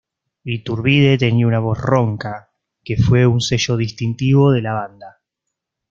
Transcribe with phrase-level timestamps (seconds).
[0.43, 2.49] Iturbide tenía una voz ronca,
[2.83, 5.19] que fue un sello distintivo de la banda.